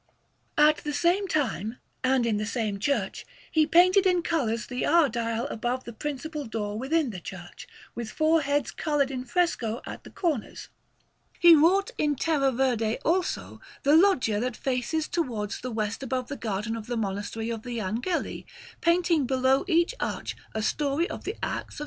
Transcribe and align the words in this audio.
At 0.57 0.77
the 0.77 0.93
same 0.95 1.27
time, 1.27 1.77
and 2.03 2.25
in 2.25 2.37
the 2.37 2.45
same 2.47 2.79
church, 2.79 3.23
he 3.51 3.67
painted 3.67 4.07
in 4.07 4.23
colours 4.23 4.65
the 4.65 4.83
hour 4.83 5.07
dial 5.09 5.45
above 5.49 5.83
the 5.83 5.93
principal 5.93 6.43
door 6.45 6.79
within 6.79 7.11
the 7.11 7.19
church, 7.19 7.67
with 7.93 8.09
four 8.09 8.41
heads 8.41 8.71
coloured 8.71 9.11
in 9.11 9.25
fresco 9.25 9.79
at 9.85 10.03
the 10.03 10.09
corners. 10.09 10.69
He 11.39 11.53
wrought 11.55 11.91
in 11.99 12.15
terra 12.15 12.51
verde, 12.51 12.97
also, 13.05 13.61
the 13.83 13.95
loggia 13.95 14.39
that 14.39 14.57
faces 14.57 15.07
towards 15.07 15.61
the 15.61 15.69
west 15.69 16.01
above 16.01 16.29
the 16.29 16.35
garden 16.35 16.75
of 16.75 16.87
the 16.87 16.97
Monastery 16.97 17.51
of 17.51 17.61
the 17.61 17.79
Angeli, 17.79 18.47
painting 18.81 19.27
below 19.27 19.65
each 19.67 19.93
arch 19.99 20.35
a 20.55 20.63
story 20.63 21.07
of 21.11 21.25
the 21.25 21.35
acts 21.43 21.75
of 21.75 21.79
S. 21.79 21.79